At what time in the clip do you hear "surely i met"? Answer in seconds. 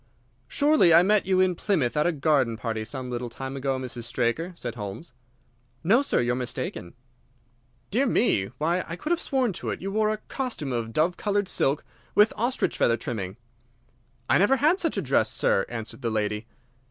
0.47-1.27